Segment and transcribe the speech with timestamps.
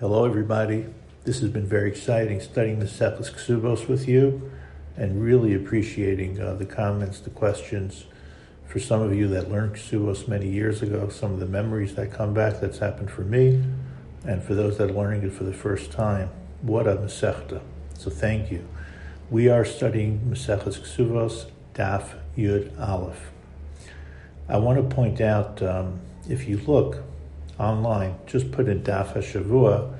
[0.00, 0.86] Hello, everybody.
[1.24, 4.50] This has been very exciting studying the Seflas Ksubos with you
[4.96, 8.06] and really appreciating uh, the comments, the questions.
[8.66, 12.14] For some of you that learned Ksubos many years ago, some of the memories that
[12.14, 13.62] come back, that's happened for me.
[14.26, 16.30] And for those that are learning it for the first time,
[16.62, 17.60] what a Masechta.
[17.92, 18.66] So thank you.
[19.28, 23.32] We are studying Maseches Ksubos, Daf Yud Aleph.
[24.48, 27.04] I want to point out, um, if you look,
[27.60, 28.16] online.
[28.26, 29.94] Just put in Daf HaShavua,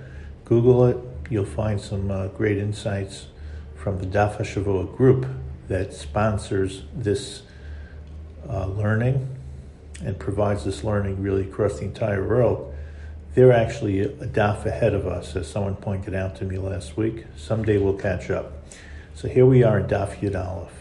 [0.45, 0.97] Google it,
[1.29, 3.27] you'll find some uh, great insights
[3.77, 5.27] from the Daf HaShavua group
[5.69, 7.43] that sponsors this
[8.49, 9.29] uh, learning
[10.05, 12.75] and provides this learning really across the entire world.
[13.35, 17.27] They're actually a, daf ahead of us, as someone pointed out to me last week.
[17.37, 18.53] Someday we'll catch up.
[19.15, 20.73] So here we are in Daf Yud Aleph.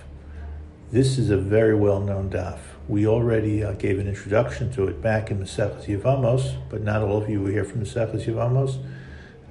[0.92, 2.58] This is a very well known daf.
[2.90, 7.22] We already uh, gave an introduction to it back in Maseches Yevamos, but not all
[7.22, 8.84] of you were here from Maseches Yevamos.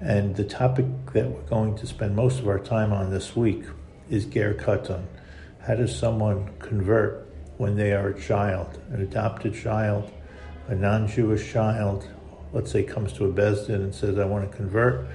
[0.00, 3.62] And the topic that we're going to spend most of our time on this week
[4.10, 5.04] is Ger Katan.
[5.60, 10.10] How does someone convert when they are a child, an adopted child,
[10.66, 12.08] a non-Jewish child,
[12.52, 15.06] let's say comes to a Besdin and says, I want to convert?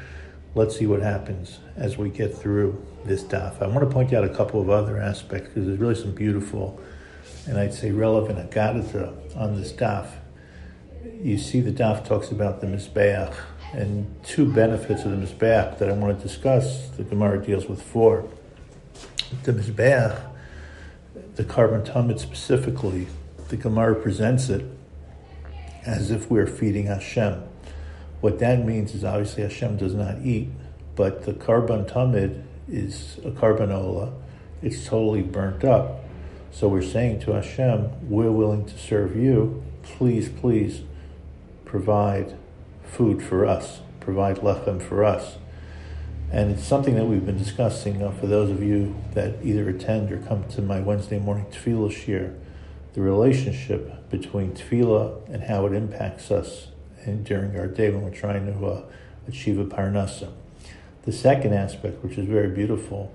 [0.56, 3.62] Let's see what happens as we get through this daf.
[3.62, 6.80] I want to point out a couple of other aspects because there's really some beautiful
[7.48, 10.10] and I'd say relevant agadata on this daf.
[11.22, 13.36] You see the daf talks about the Mizbeach
[13.74, 16.90] and two benefits of the Mizbeach that I want to discuss.
[16.90, 18.30] The Gemara deals with four.
[19.44, 20.22] The Mizbeach,
[21.36, 23.08] the korban tamid specifically,
[23.50, 24.66] the Gemara presents it
[25.86, 27.44] as if we're feeding Hashem.
[28.22, 30.50] What that means is obviously Hashem does not eat,
[30.96, 34.14] but the korban tamid is a korban olah.
[34.62, 36.03] It's totally burnt up.
[36.54, 39.64] So we're saying to Hashem, we're willing to serve you.
[39.82, 40.82] Please, please
[41.66, 42.38] provide
[42.84, 45.38] food for us, provide lechem for us.
[46.32, 50.12] And it's something that we've been discussing uh, for those of you that either attend
[50.12, 52.38] or come to my Wednesday morning tefillah shiur,
[52.94, 56.68] the relationship between tefillah and how it impacts us
[57.04, 58.84] and during our day when we're trying to uh,
[59.28, 60.32] achieve a parnasa.
[61.02, 63.12] The second aspect, which is very beautiful,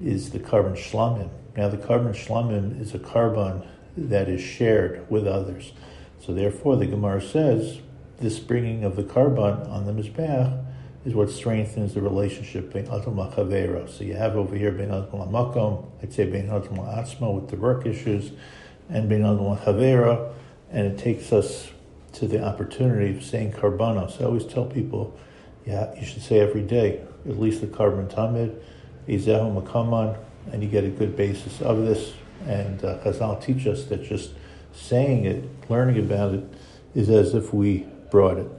[0.00, 1.30] is the korban shlamim.
[1.56, 3.66] Now, the korban shlamim is a korban
[3.96, 5.72] that is shared with others.
[6.20, 7.80] So, therefore, the Gemara says
[8.18, 10.64] this bringing of the korban on the mizbeach
[11.04, 13.88] is what strengthens the relationship between Adam Chavera.
[13.88, 18.32] So, you have over here Adam Makom, I'd say Adam Atzma with the work issues,
[18.88, 20.32] and Adam Chavera,
[20.70, 21.70] and it takes us
[22.14, 24.20] to the opportunity of saying karbanos.
[24.20, 25.16] I always tell people,
[25.66, 28.60] yeah, you should say every day, at least the korban tamid,
[29.08, 30.16] Eizehu Mekoman,
[30.52, 32.14] and you get a good basis of this.
[32.46, 34.30] And uh, Chazal teach us that just
[34.72, 36.44] saying it, learning about it,
[36.94, 38.50] is as if we brought it.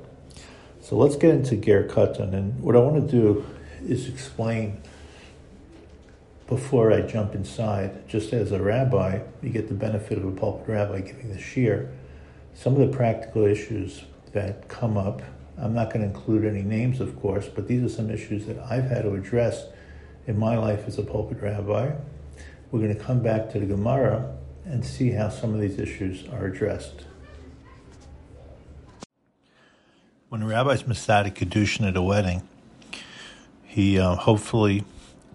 [0.82, 2.34] So let's get into Ger Katan.
[2.34, 3.46] And what I want to do
[3.84, 4.82] is explain
[6.48, 10.68] before I jump inside, just as a rabbi, you get the benefit of a pulpit
[10.68, 11.90] rabbi giving the shiur,
[12.54, 14.04] some of the practical issues
[14.34, 15.24] that come up.
[15.58, 18.60] I'm not going to include any names, of course, but these are some issues that
[18.60, 19.66] I've had to address
[20.28, 21.92] in my life as a pulpit rabbi.
[22.72, 26.28] We're going to come back to the Gemara and see how some of these issues
[26.30, 27.06] are addressed.
[30.30, 32.48] When a rabbi's Masada Kedushin at a wedding,
[33.64, 34.84] he uh, hopefully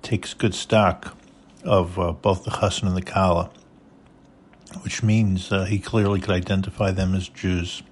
[0.02, 1.16] takes good stock
[1.64, 3.50] of uh, both the chassan and the kala,
[4.82, 7.82] which means uh, he clearly could identify them as Jews.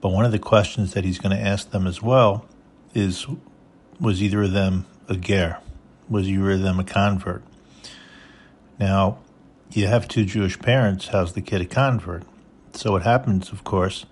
[0.00, 2.46] But one of the questions that he's going to ask them as well
[2.94, 3.26] is,
[3.98, 5.58] was either of them a ger?
[6.08, 7.42] Was you were them a convert.
[8.78, 9.18] Now,
[9.70, 12.22] you have two Jewish parents, how's the kid a convert?
[12.72, 14.06] So what happens, of course,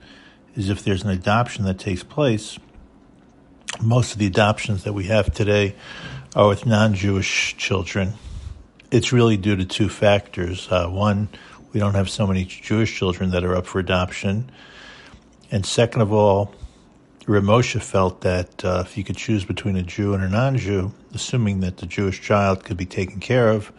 [0.54, 2.58] is if there's an adoption that takes place,
[3.80, 5.74] most of the adoptions that we have today
[6.34, 8.14] are with non-Jewish children.
[8.90, 10.68] It's really due to two factors.
[10.70, 11.28] Uh, one,
[11.72, 14.50] we don't have so many Jewish children that are up for adoption.
[15.50, 16.54] And second of all,
[17.26, 21.60] Ramosha felt that uh, if you could choose between a Jew and a non-Jew, assuming
[21.60, 23.72] that the Jewish child could be taken care of,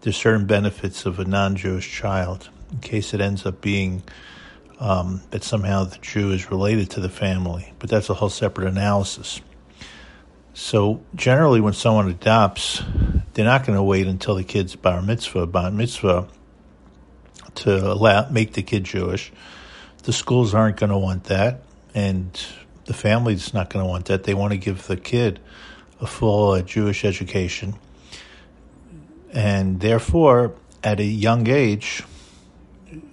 [0.00, 4.02] there's certain benefits of a non-Jewish child in case it ends up being
[4.80, 7.72] um, that somehow the Jew is related to the family.
[7.78, 9.40] But that's a whole separate analysis.
[10.52, 12.82] So generally, when someone adopts,
[13.34, 16.28] they're not going to wait until the kid's bar mitzvah, bar mitzvah,
[17.56, 19.32] to allow make the kid Jewish.
[20.02, 21.62] The schools aren't going to want that,
[21.94, 22.30] and
[22.86, 24.24] the family's not going to want that.
[24.24, 25.40] They want to give the kid
[26.00, 27.74] a full uh, Jewish education.
[29.32, 32.04] And therefore, at a young age,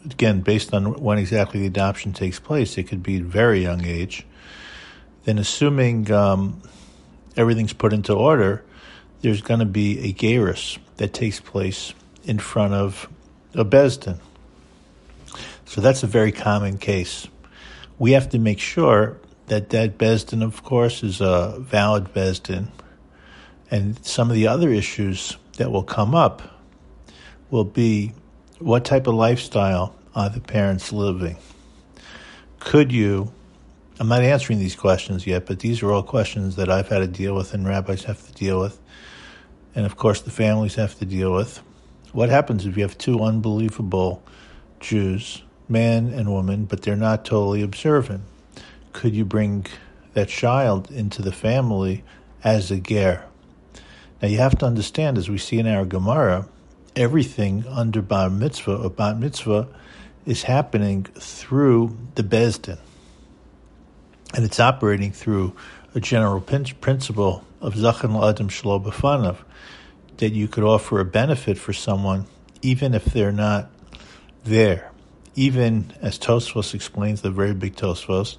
[0.06, 3.86] again, based on when exactly the adoption takes place, it could be a very young
[3.86, 4.26] age,
[5.24, 6.62] then assuming um,
[7.36, 8.64] everything's put into order,
[9.22, 13.08] there's going to be a gerus that takes place in front of
[13.54, 14.20] a Besdin.
[15.66, 17.28] So that's a very common case.
[17.98, 19.18] We have to make sure
[19.52, 22.70] that that Besdin, of course, is a valid Besdin.
[23.70, 26.42] And some of the other issues that will come up
[27.50, 28.14] will be
[28.60, 31.36] what type of lifestyle are the parents living?
[32.60, 33.34] Could you,
[34.00, 37.08] I'm not answering these questions yet, but these are all questions that I've had to
[37.08, 38.80] deal with and rabbis have to deal with.
[39.76, 41.62] And of course, the families have to deal with.
[42.14, 44.24] What happens if you have two unbelievable
[44.80, 48.24] Jews, man and woman, but they're not totally observant?
[49.02, 49.66] Could you bring
[50.14, 52.04] that child into the family
[52.44, 53.26] as a ger?
[54.22, 56.48] Now you have to understand, as we see in our Gemara,
[56.96, 59.68] everything under bar mitzvah or bat mitzvah
[60.28, 62.78] is happening through the Besdin.
[64.36, 65.56] And it's operating through
[65.96, 69.38] a general principle of Zachan La'adam Shlo
[70.18, 72.28] that you could offer a benefit for someone
[72.62, 73.72] even if they're not
[74.44, 74.92] there.
[75.34, 78.38] Even as Tosfos explains, the very big Tosfos,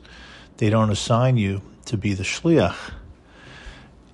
[0.63, 2.77] they don't assign you to be the Shliach.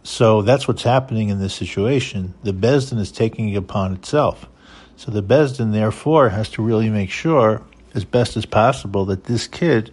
[0.02, 2.32] So that's what's happening in this situation.
[2.42, 4.48] The Besdin is taking it upon itself.
[4.96, 7.60] So the Besdin, therefore, has to really make sure,
[7.94, 9.92] as best as possible, that this kid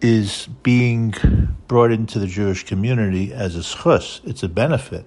[0.00, 1.12] is being
[1.68, 4.22] brought into the Jewish community as a zchus.
[4.24, 5.04] It's a benefit.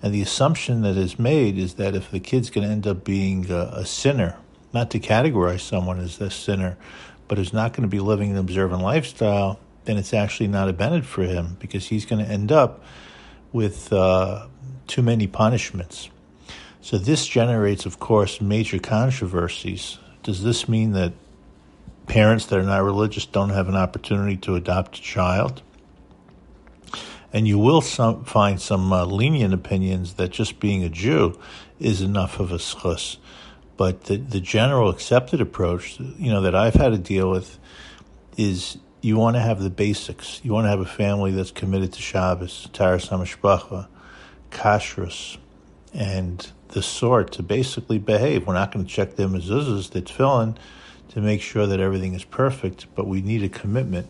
[0.00, 3.02] And the assumption that is made is that if the kid's going to end up
[3.02, 4.36] being a, a sinner,
[4.72, 6.78] not to categorize someone as a sinner,
[7.26, 10.72] but is not going to be living an observant lifestyle, then it's actually not a
[10.72, 12.82] benefit for him because he's going to end up
[13.52, 14.46] with uh,
[14.86, 16.10] too many punishments.
[16.80, 19.98] So this generates, of course, major controversies.
[20.22, 21.12] Does this mean that
[22.06, 25.62] parents that are not religious don't have an opportunity to adopt a child?
[27.32, 31.38] And you will some, find some uh, lenient opinions that just being a Jew
[31.80, 33.16] is enough of a zchus.
[33.76, 37.58] But the, the general accepted approach, you know, that I've had to deal with
[38.36, 40.40] is you want to have the basics.
[40.42, 43.86] You want to have a family that's committed to Shabbos, Taharas HaMishpacha,
[44.50, 45.36] Kashrus,
[45.92, 48.46] and the sort to basically behave.
[48.46, 50.56] We're not going to check their mezuzahs, their tefillin,
[51.10, 54.08] to make sure that everything is perfect, but we need a commitment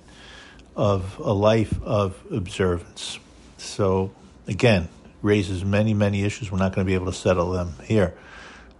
[0.77, 3.19] of a life of observance.
[3.59, 4.13] So,
[4.47, 4.89] again,
[5.23, 6.53] raises many, many issues.
[6.53, 8.15] We're not going to be able to settle them here.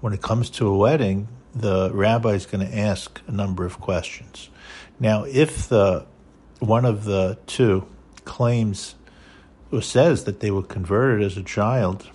[0.01, 1.27] When it comes to a wedding,
[1.57, 4.49] the rabbi is going to ask a number of questions.
[5.01, 6.07] Now, if the
[6.61, 7.87] one of the two
[8.25, 8.95] claims
[9.73, 12.09] or says that they were converted as a child,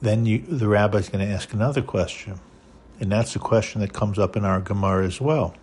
[0.00, 2.38] then you, the rabbi is going to ask another question.
[3.00, 5.54] And that's a question that comes up in our Gemara as well.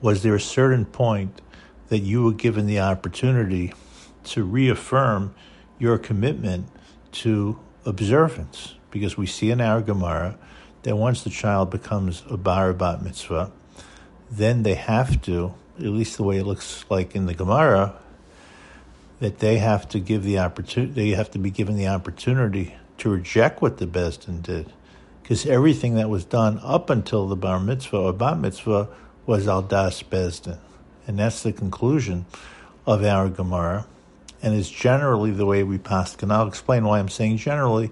[0.00, 1.40] Was there a certain point
[1.88, 3.72] that you were given the opportunity
[4.24, 5.34] to reaffirm
[5.78, 6.68] your commitment
[7.12, 8.74] to observance?
[8.90, 10.38] Because we see in our Gemara
[10.82, 13.50] that once the child becomes a bar bat mitzvah,
[14.32, 17.94] then they have to, at least the way it looks like in the Gemara,
[19.20, 20.92] that they have to give the opportunity.
[20.92, 24.72] They have to be given the opportunity to reject what the Besdin did,
[25.22, 28.88] because everything that was done up until the bar mitzvah or bat mitzvah
[29.26, 30.58] was al das Besdin,
[31.06, 32.24] and that's the conclusion
[32.86, 33.86] of our Gemara,
[34.42, 36.16] and is generally the way we pass.
[36.22, 37.90] And I'll explain why I'm saying generally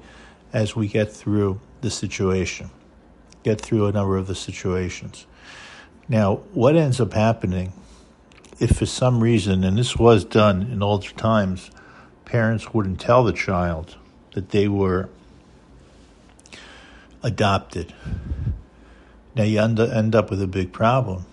[0.53, 2.71] as we get through the situation,
[3.45, 5.27] get through a number of the situations.
[6.11, 7.73] Now, what ends up happening
[8.59, 11.71] if for some reason, and this was done in older times,
[12.25, 13.97] parents wouldn't tell the child
[14.35, 15.09] that they were
[17.23, 17.95] adopted.
[19.37, 21.27] Now you end, up with a big problem.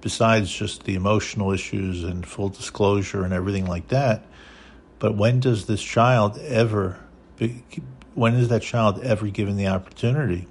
[0.00, 4.24] Besides just the emotional issues and full disclosure and everything like that,
[4.98, 6.98] but when does this child ever,
[8.14, 10.48] when is that child ever given the opportunity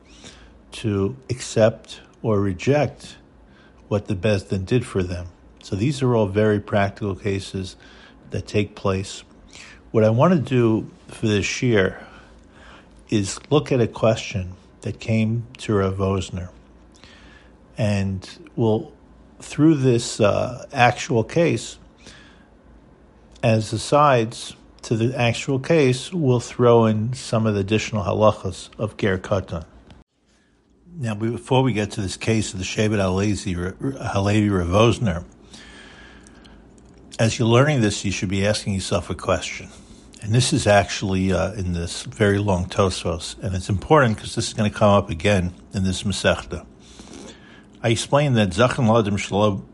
[0.72, 3.18] to accept or reject
[3.94, 5.28] what the Besdin did for them?
[5.62, 7.76] So these are all very practical cases
[8.32, 9.24] that take place.
[9.92, 12.04] What I want to do for this year
[13.12, 16.50] is look at a question that came to Rav Wosner.
[17.78, 18.92] And we'll,
[19.40, 21.78] through this uh, actual case,
[23.44, 28.98] as asides to the actual case, we'll throw in some of the additional halachas of
[28.98, 29.66] Ger Katan.
[30.96, 35.26] Now, before we get to this case of the Shevet Halevi Rav Wosner,
[37.18, 39.70] as you're learning this, you should be asking yourself a question.
[40.22, 44.48] And this is actually uh, in this very long Tosfos, and it's important because this
[44.50, 46.64] is going to come up again in this Masechta.
[47.82, 49.68] I explained that Zachan Ladim Shalom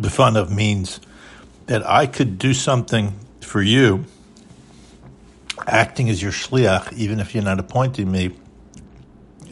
[0.00, 1.00] B'fanav means
[1.66, 4.06] that I could do something for you,
[5.66, 8.30] acting as your shliach, even if you're not appointing me,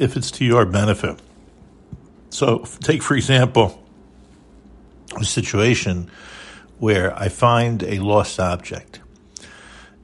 [0.01, 1.21] if it's to your benefit.
[2.31, 3.81] So, take for example
[5.21, 6.11] a situation
[6.79, 9.01] where I find a lost object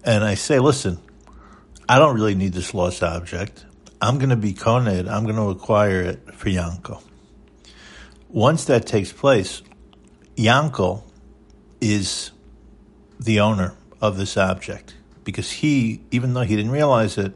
[0.04, 0.98] and I say, listen,
[1.88, 3.64] I don't really need this lost object.
[4.00, 7.00] I'm going to be Koned, I'm going to acquire it for Yanko.
[8.28, 9.62] Once that takes place,
[10.36, 11.04] Yanko
[11.80, 12.32] is
[13.18, 17.32] the owner of this object because he, even though he didn't realize it,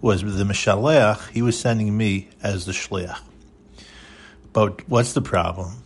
[0.00, 3.20] was the Mishaleach, he was sending me as the Shliach.
[4.52, 5.82] But what's the problem?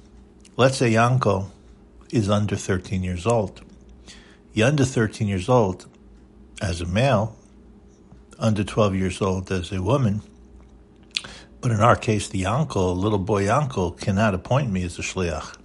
[0.56, 1.50] Let's say Yanko
[2.10, 3.62] is under 13 years old.
[4.52, 5.86] You're under 13 years old
[6.60, 7.36] as a male,
[8.38, 10.22] under 12 years old as a woman.
[11.60, 15.56] But in our case, the uncle, little boy uncle, cannot appoint me as a shliach.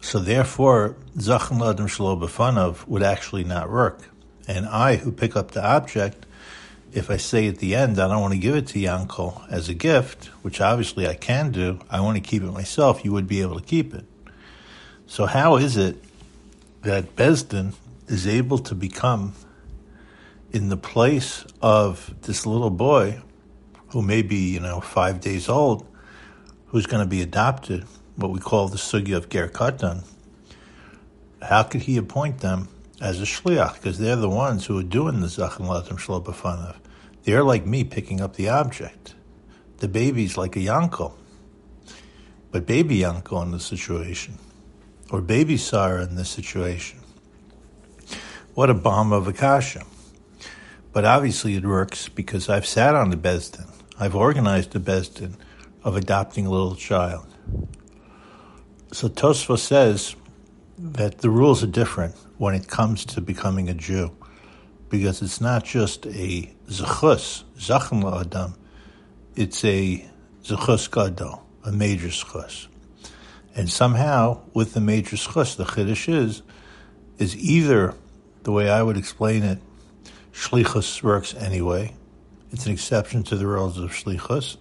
[0.00, 4.08] So therefore, Zachan Ladam Shlo would actually not work.
[4.46, 6.24] And I, who pick up the object,
[6.92, 9.68] if I say at the end, I don't want to give it to Yankel as
[9.68, 13.28] a gift, which obviously I can do, I want to keep it myself, you would
[13.28, 14.04] be able to keep it.
[15.06, 16.02] So how is it
[16.82, 17.74] that Besdin
[18.06, 19.34] is able to become
[20.50, 23.20] in the place of this little boy
[23.88, 25.86] who may be, you know, five days old,
[26.68, 27.84] who's going to be adopted,
[28.16, 30.04] what we call the Sugya of Ger Katan,
[31.42, 32.68] how could he appoint them
[33.00, 33.74] as a shliach?
[33.74, 36.76] Because they're the ones who are doing the Zachan Latam Shlo B'fanav.
[37.24, 39.14] They're like me picking up the object.
[39.78, 41.14] The baby's like a Yanko.
[42.50, 44.38] But baby Yanko in the situation,
[45.10, 47.00] or baby Sarah in this situation,
[48.54, 49.84] what a bomb of Akasha.
[50.92, 53.68] But obviously it works because I've sat on the Besdin.
[54.00, 55.34] I've organized the Besdin
[55.84, 57.26] of adopting a little child.
[58.92, 60.16] So Tosfos says
[60.78, 64.16] that the rules are different when it comes to becoming a Jew,
[64.88, 68.54] because it's not just a zechus, zachem adam,
[69.36, 70.08] it's a
[70.44, 72.68] zechus gadol, a major zechus.
[73.54, 76.42] And somehow, with the major zechus, the chiddush is,
[77.18, 77.94] is either
[78.44, 79.58] the way I would explain it,
[80.32, 81.94] shlichus works anyway.
[82.52, 84.56] It's an exception to the rules of shlichus.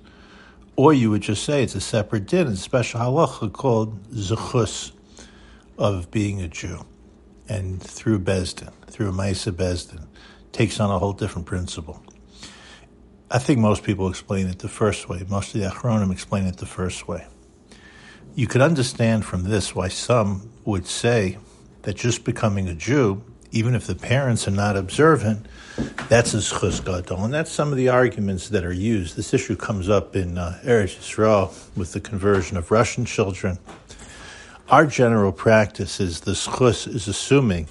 [0.75, 4.91] Or you would just say it's a separate din, a special halacha called zechus
[5.77, 6.83] of being a Jew.
[7.49, 10.05] And through Besdin, through Maisa Besdin,
[10.51, 12.03] takes on a whole different principle.
[13.29, 15.23] I think most people explain it the first way.
[15.27, 17.27] Most of the Achronim explain it the first way.
[18.35, 21.37] You could understand from this why some would say
[21.81, 25.45] that just becoming a Jew even if the parents are not observant,
[26.09, 29.15] that's a zchus gadol, and that's some of the arguments that are used.
[29.15, 33.59] This issue comes up in uh, Eretz Yisrael with the conversion of Russian children.
[34.69, 37.67] Our general practice is the zchus is assuming,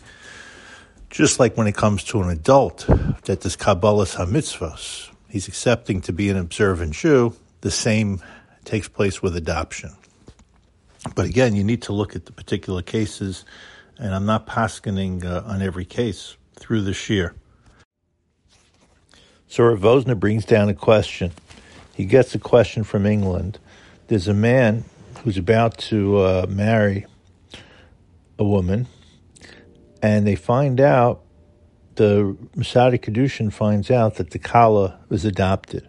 [1.11, 2.87] just like when it comes to an adult,
[3.25, 7.37] that this kabbalas hamitzvos, he's accepting to be an observant Jew.
[7.61, 8.23] The same
[8.65, 9.95] takes place with adoption.
[11.15, 13.45] But again, you need to look at the particular cases
[13.99, 17.35] and I'm not paskening uh, on every case through this year.
[19.49, 21.33] So Rav Wosner brings down a question.
[21.95, 23.59] He gets a question from England.
[24.09, 24.85] There's a man
[25.19, 27.07] who's about to uh, marry
[28.39, 28.87] a woman,
[30.03, 31.23] and they find out,
[31.95, 35.89] the Masadi Kedushin finds out that the Kala was adopted,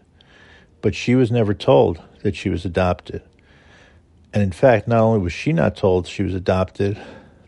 [0.82, 3.22] but she was never told that she was adopted.
[4.34, 7.00] And in fact, not only was she not told she was adopted,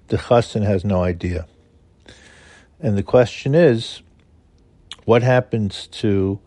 [0.08, 1.48] the chassan has no idea.
[2.80, 4.02] And the question is,
[5.06, 6.40] what happens to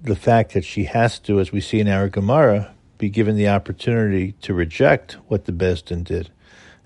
[0.00, 3.48] the fact that she has to, as we see in our Gemara, be given the
[3.48, 6.30] opportunity to reject what the Besdin did?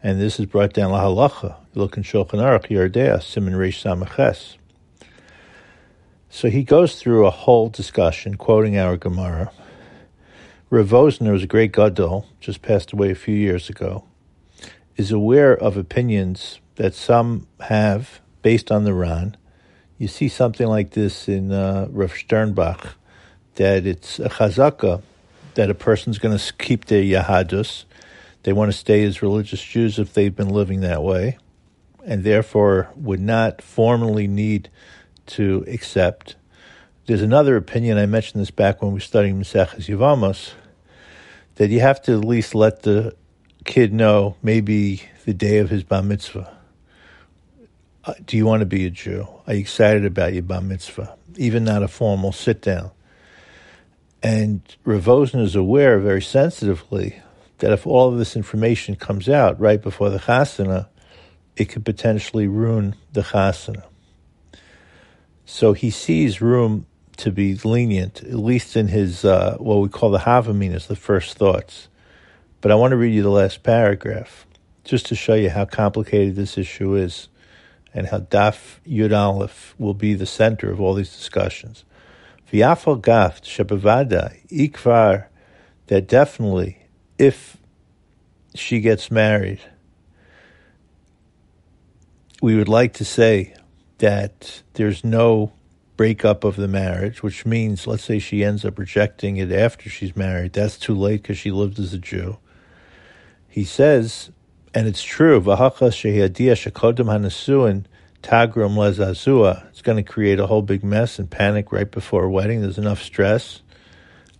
[0.03, 1.57] And this is brought down la halacha.
[1.75, 4.57] Look in Shulchan Aruch Yoreh Deah Simon Samaches.
[6.31, 9.51] So he goes through a whole discussion, quoting our Gemara.
[10.71, 14.05] Rav Wosner was a great gadol, just passed away a few years ago
[14.99, 19.37] is aware of opinions that some have based on the Ran.
[19.97, 22.95] You see something like this in uh, Rav Sternbach,
[23.55, 25.01] that it's a chazaka
[25.59, 27.83] that a person's going to keep their yahadus.
[28.45, 31.37] They want to stay as religious Jews if they've been living that way,
[32.07, 34.71] and therefore would not formally need
[35.27, 36.37] to accept.
[37.07, 40.53] There's another opinion, I mentioned this back when we were studying Maseches Yevamos,
[41.57, 43.17] that you have to at least let the
[43.65, 46.57] kid know maybe the day of his bar mitzvah.
[48.05, 49.27] Uh, do you want to be a Jew?
[49.49, 51.17] Are you excited about your bar mitzvah?
[51.37, 52.93] Even not a formal sit down.
[54.23, 57.23] And Rav Wosner is aware very sensitively
[57.59, 60.89] that if all of this information comes out right before the chasana,
[61.57, 63.85] it could potentially ruin the chasana.
[65.45, 66.87] So he sees room
[67.19, 71.37] to be lenient, at least in his uh, what we call the havaminas, the first
[71.37, 71.89] thoughts.
[72.61, 74.47] But I want to read you the last paragraph,
[74.85, 77.29] just to show you how complicated this issue is,
[77.95, 81.85] and how Daf Yud Aleph will be the center of all these discussions.
[82.53, 85.27] V'yafal gaft shebavada ikvar
[85.89, 86.79] that definitely,
[87.19, 87.57] if
[88.55, 89.61] she gets married,
[92.41, 93.55] we would like to say
[93.99, 95.53] that there's no
[95.97, 100.17] breakup of the marriage, which means, let's say she ends up rejecting it after she's
[100.17, 100.53] married.
[100.53, 102.39] That's too late because she lived as a Jew.
[103.49, 104.31] He says,
[104.73, 105.41] and it's true,
[108.23, 109.69] tagrum lezazua.
[109.69, 112.63] It's going to create a whole big mess and panic right before a wedding.
[112.63, 113.63] There's enough stress.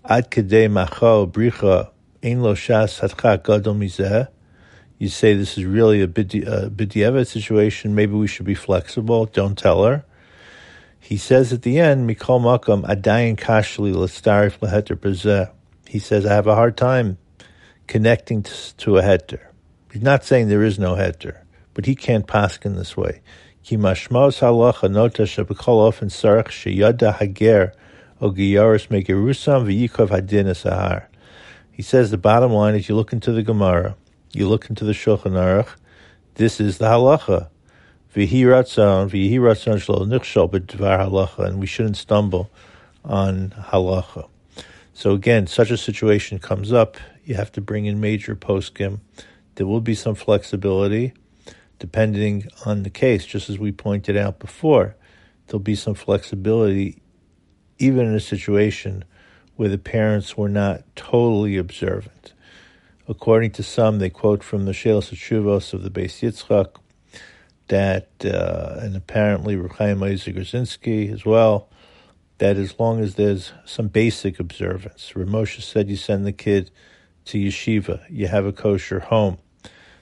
[0.05, 1.91] Ad kedei macho bricha
[2.23, 3.01] ein lo shas
[3.43, 4.29] gadol mizeh
[4.99, 9.85] you say this is really a b'diavad situation, maybe we should be flexible, don't tell
[9.85, 10.05] her.
[10.99, 15.51] He says at the end, Mikol Makam Adayin Kashli Lastarif Leheter Bezeh.
[15.87, 17.17] He says, I have a hard time
[17.87, 19.41] connecting to, to a heter.
[19.93, 21.43] He's not saying there is no heter,
[21.73, 23.23] but he can't pass in this way.
[23.77, 27.73] Mashmos halacha nota shebekol ofen sarach sheyada hager
[28.21, 31.07] o giyaris megerusam v'yikov hadin sahar.
[31.71, 33.97] He says the bottom line is you look into the Gemara,
[34.33, 35.77] you look into the Shulchan Aruch,
[36.37, 37.51] this is the halacha.
[38.15, 42.51] V'hi ratzon, v'hi ratzon shlo nichshol b'dvar halacha, and we shouldn't stumble
[43.05, 44.29] on halacha.
[44.95, 49.01] So again, such a situation comes up, you have to bring in major poskim.
[49.57, 51.13] There will be some flexibility
[51.79, 54.97] depending on the case, just as we pointed out before.
[55.47, 57.01] There'll be some flexibility
[57.79, 59.05] even in a situation
[59.57, 62.33] where the parents were not totally observant.
[63.09, 66.77] According to some, they quote from the Shelos Shuvos of the Beis Yitzchak
[67.69, 70.37] that, uh, and apparently Ruchaim Isaac
[71.13, 71.69] as well,
[72.39, 76.71] that as long as there's some basic observance, Ramosha said you send the kid
[77.27, 79.39] to yeshiva, you have a kosher home.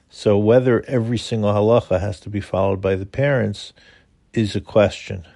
[0.09, 3.73] So whether every single halacha has to be followed by the parents
[4.33, 5.27] is a question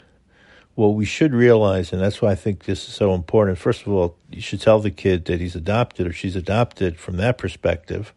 [0.80, 3.58] what we should realize, and that's why I think this is so important.
[3.58, 7.18] First of all, you should tell the kid that he's adopted or she's adopted from
[7.18, 8.14] that perspective,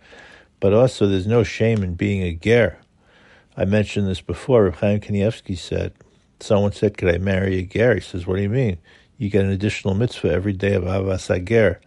[0.61, 2.77] but also there's no shame in being a ger.
[3.57, 4.71] I mentioned this before.
[4.71, 5.93] Chaim Kanievsky said,
[6.39, 7.95] someone said, could I marry a ger?
[7.95, 8.77] He says, what do you mean?
[9.17, 11.81] You get an additional mitzvah every day of Ahavas Ger.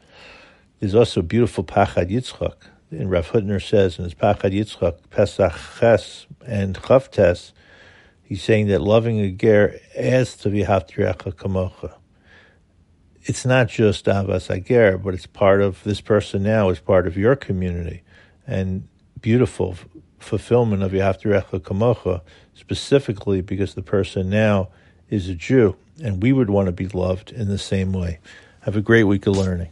[0.81, 2.55] There's also a beautiful Pachad Yitzchak.
[2.91, 7.53] And Rav Hutner says in his Pachad Yitzchak, Pesach Ches and Chavtes,
[8.27, 11.95] He's saying that loving a ger adds to v'haftirecha kamocha.
[13.23, 17.17] It's not just avas ager, but it's part of this person now is part of
[17.17, 18.03] your community,
[18.45, 18.89] and
[19.21, 19.77] beautiful
[20.19, 22.21] fulfillment of v'haftirecha kamocha,
[22.55, 24.71] specifically because the person now
[25.09, 28.19] is a Jew, and we would want to be loved in the same way.
[28.63, 29.71] Have a great week of learning.